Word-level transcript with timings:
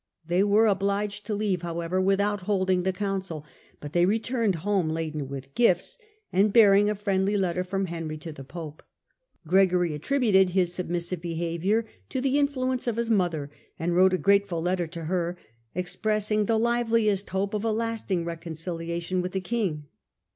They 0.25 0.43
were 0.43 0.65
obliged 0.65 1.27
to 1.27 1.35
leave, 1.35 1.61
however, 1.61 2.01
without 2.01 2.41
holding 2.49 2.81
the 2.81 2.91
council; 2.91 3.45
but 3.79 3.93
they 3.93 4.07
returned 4.07 4.55
home 4.65 4.89
laden 4.89 5.27
with 5.27 5.53
gifts^ 5.53 5.99
and 6.33 6.51
bearing 6.51 6.89
a 6.89 6.95
friendly 6.95 7.37
letter 7.37 7.63
from 7.63 7.85
Henry 7.85 8.17
to 8.17 8.31
the 8.31 8.43
pope. 8.43 8.81
Gregory 9.45 9.93
attributed 9.93 10.49
his 10.49 10.73
submissive 10.73 11.21
behaviour 11.21 11.85
to 12.09 12.19
the 12.19 12.39
in 12.39 12.47
fluence 12.47 12.87
of 12.87 12.95
his 12.95 13.11
mother, 13.11 13.51
and 13.77 13.93
wrote 13.95 14.15
a 14.15 14.17
grateful 14.17 14.59
letter 14.59 14.87
to 14.87 15.03
her, 15.03 15.37
expressing 15.75 16.45
the 16.45 16.57
liveliest 16.57 17.29
hope 17.29 17.53
of 17.53 17.63
a 17.63 17.71
lasting 17.71 18.25
reconciliation 18.25 19.21
with 19.21 19.33
the 19.33 19.39
king. 19.39 19.85